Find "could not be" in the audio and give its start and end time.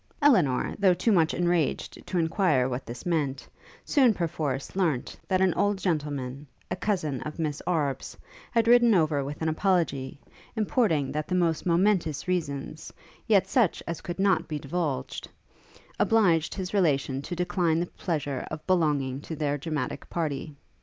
14.01-14.57